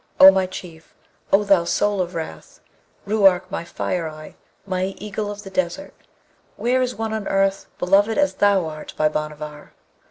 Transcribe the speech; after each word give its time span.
O 0.19 0.31
my 0.31 0.47
Chief! 0.47 0.95
O 1.31 1.43
thou 1.43 1.63
soul 1.63 2.01
of 2.01 2.15
wrath! 2.15 2.59
Ruark, 3.05 3.51
my 3.51 3.63
fire 3.63 4.07
eye! 4.09 4.33
my 4.65 4.95
eagle 4.97 5.29
of 5.29 5.43
the 5.43 5.51
desert! 5.51 5.93
where 6.55 6.81
is 6.81 6.95
one 6.95 7.13
on 7.13 7.27
earth 7.27 7.67
beloved 7.77 8.17
as 8.17 8.33
thou 8.33 8.65
art 8.65 8.95
by 8.97 9.07
Bhanavar?' 9.09 9.73